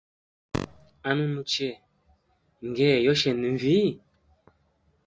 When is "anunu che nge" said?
1.09-2.89